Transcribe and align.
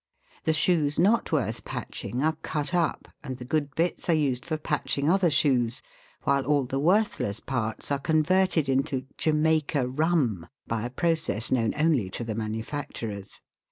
The 0.45 0.53
shoes 0.53 0.97
not 0.97 1.31
worth 1.31 1.63
patching 1.63 2.23
are 2.23 2.35
cut 2.41 2.73
up, 2.73 3.09
and 3.23 3.37
the 3.37 3.45
good 3.45 3.75
bits 3.75 4.09
are 4.09 4.13
used 4.15 4.43
for 4.43 4.57
patching 4.57 5.07
other 5.07 5.29
shoes, 5.29 5.83
while 6.23 6.43
all 6.43 6.63
the 6.63 6.79
worthless 6.79 7.39
parts 7.39 7.91
are 7.91 7.99
converted 7.99 8.67
into" 8.67 9.05
Jamaica 9.19 9.87
rum," 9.87 10.47
by 10.65 10.87
a 10.87 10.89
process 10.89 11.51
known 11.51 11.75
only 11.77 12.09
to 12.09 12.23
the 12.23 12.33
manufacturers. 12.33 13.41